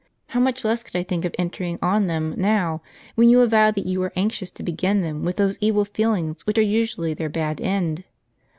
[0.29, 2.81] How much less could I think of entering on them now,
[3.13, 6.57] when you avow that you are anxious to begin them with those evil feelings which
[6.57, 8.03] are usually their bad end